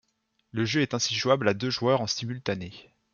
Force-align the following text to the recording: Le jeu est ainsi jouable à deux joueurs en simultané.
Le 0.49 0.65
jeu 0.65 0.81
est 0.81 0.95
ainsi 0.95 1.13
jouable 1.13 1.47
à 1.47 1.53
deux 1.53 1.69
joueurs 1.69 2.01
en 2.01 2.07
simultané. 2.07 2.73